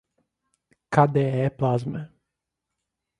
kde 0.93 1.49
plasma 1.57 2.01